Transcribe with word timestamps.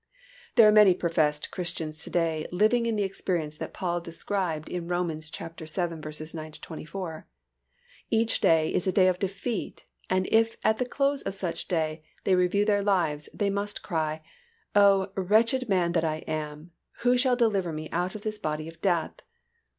_There 0.55 0.67
are 0.67 0.71
many 0.71 0.95
professed 0.95 1.51
Christians 1.51 1.95
to 1.99 2.09
day 2.09 2.47
living 2.51 2.87
in 2.87 2.95
the 2.95 3.03
experience 3.03 3.57
that 3.57 3.71
Paul 3.71 4.01
described 4.01 4.67
in 4.67 4.87
Rom. 4.87 5.09
vii. 5.09 5.21
9 5.37 6.51
24. 6.53 7.27
Each 8.09 8.39
day 8.41 8.73
is 8.73 8.87
a 8.87 8.91
day 8.91 9.07
of 9.07 9.19
defeat 9.19 9.85
and 10.09 10.27
if 10.31 10.57
at 10.63 10.79
the 10.79 10.87
close 10.87 11.21
of 11.21 11.39
the 11.39 11.65
day, 11.69 12.01
they 12.23 12.33
review 12.35 12.65
their 12.65 12.81
lives 12.81 13.29
they 13.31 13.51
must 13.51 13.83
cry, 13.83 14.23
"Oh, 14.73 15.11
wretched 15.15 15.69
man 15.69 15.91
that 15.91 16.03
I 16.03 16.23
am, 16.25 16.71
who 17.01 17.15
shall 17.15 17.35
deliver 17.35 17.71
me 17.71 17.87
out 17.91 18.15
of 18.15 18.21
the 18.23 18.35
body 18.41 18.67
of 18.67 18.73
this 18.81 18.81
death?" 18.81 19.19